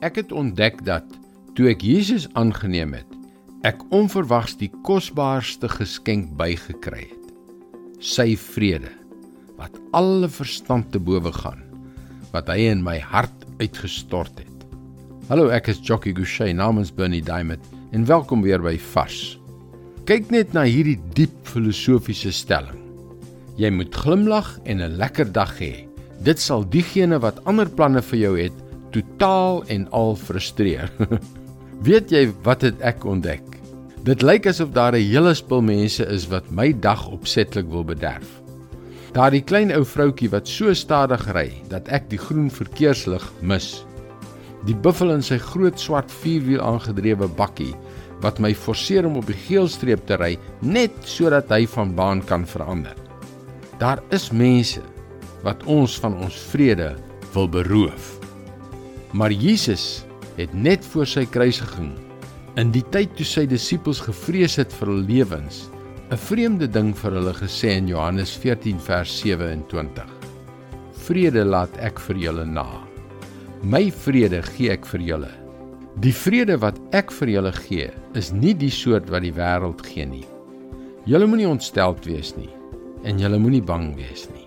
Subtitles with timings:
[0.00, 1.04] Ek het ontdek dat
[1.58, 3.08] toe ek Jesus aangeneem het,
[3.68, 7.26] ek onverwags die kosbaarste geskenk bygekry het.
[8.00, 8.94] Sy vrede
[9.58, 11.60] wat alle verstand te bowe gaan,
[12.32, 14.64] wat hy in my hart uitgestort het.
[15.28, 19.36] Hallo, ek is Jockey Gouchee namens Bernie Diamond en welkom weer by Vars.
[20.08, 22.80] Kyk net na hierdie diep filosofiese stelling.
[23.60, 25.84] Jy moet glimlag en 'n lekker dag hê.
[26.24, 28.56] Dit sal diegene wat ander planne vir jou het,
[28.94, 30.92] totaal en al frustreer.
[31.86, 33.44] Weet jy wat het ek ontdek?
[34.04, 38.40] Dit lyk asof daar 'n hele spul mense is wat my dag opsetlik wil bederf.
[39.12, 43.84] Daardie klein ou vroutjie wat so stadig ry dat ek die groen verkeerslig mis.
[44.68, 47.74] Die buffel in sy groot swart vierwiel aangedrewe bakkie
[48.20, 52.46] wat my forceer om op die geelstreep te ry net sodat hy van baan kan
[52.46, 52.96] verander.
[53.78, 54.82] Daar is mense
[55.42, 56.94] wat ons van ons vrede
[57.32, 58.19] wil beroof.
[59.12, 60.04] Maar Jesus
[60.36, 61.90] het net voor sy kruisiging
[62.58, 65.68] in die tyd toe sy disippels gevrees het vir hul lewens
[66.10, 70.06] 'n vreemde ding vir hulle gesê in Johannes 14 vers 27.
[71.06, 72.66] Vrede laat ek vir julle na.
[73.62, 75.30] My vrede gee ek vir julle.
[76.02, 80.06] Die vrede wat ek vir julle gee, is nie die soort wat die wêreld gee
[80.06, 80.26] nie.
[81.06, 82.50] Julle moenie ontsteld wees nie
[83.04, 84.46] en julle moenie bang wees nie.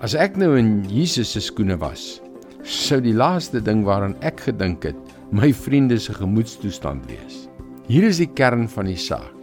[0.00, 2.22] As ek nou in Jesus se skoene was,
[2.62, 4.98] sou die laaste ding waaraan ek gedink het,
[5.34, 7.46] my vriende se gemoedstoestand wees.
[7.88, 9.38] Hier is die kern van die saak.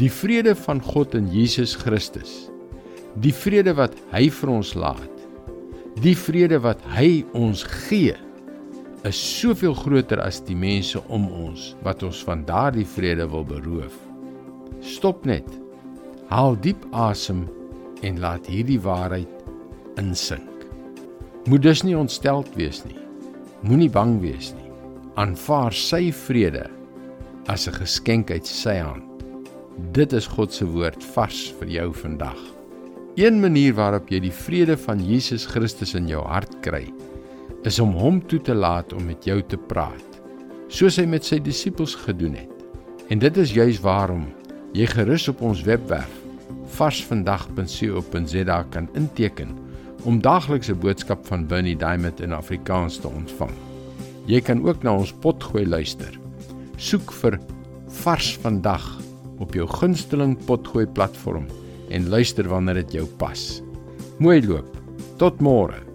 [0.00, 2.48] Die vrede van God in Jesus Christus.
[3.22, 5.24] Die vrede wat hy vir ons laat.
[6.00, 8.16] Die vrede wat hy ons gee
[9.08, 13.96] is soveel groter as die mense om ons wat ons van daardie vrede wil beroof.
[14.84, 15.46] Stop net.
[16.30, 17.46] Haal diep asem
[18.06, 20.49] en laat hierdie waarheid insink.
[21.48, 22.98] Moet dus nie ontsteld wees nie.
[23.64, 24.68] Moenie bang wees nie.
[25.20, 26.66] Aanvaar sy vrede
[27.48, 29.24] as 'n geskenk uit sy hand.
[29.92, 32.38] Dit is God se woord vars vir jou vandag.
[33.16, 36.92] Een manier waarop jy die vrede van Jesus Christus in jou hart kry,
[37.64, 40.20] is om hom toe te laat om met jou te praat,
[40.68, 42.64] soos hy met sy disippels gedoen het.
[43.08, 44.28] En dit is juis waarom
[44.72, 46.20] jy gerus op ons webwerf
[46.70, 49.69] varsvandag.co.za kan inteken
[50.08, 53.52] om daaglikse boodskap van Bernie Diamond in Afrikaans te ontvang.
[54.30, 56.14] Jy kan ook na ons potgooi luister.
[56.80, 57.40] Soek vir
[58.00, 58.84] Vars vandag
[59.42, 61.48] op jou gunsteling potgooi platform
[61.90, 63.62] en luister wanneer dit jou pas.
[64.22, 64.76] Mooi loop.
[65.18, 65.89] Tot môre.